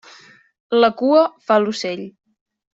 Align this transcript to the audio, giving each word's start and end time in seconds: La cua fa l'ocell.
La 0.79 0.89
cua 1.03 1.21
fa 1.51 1.61
l'ocell. 1.67 2.05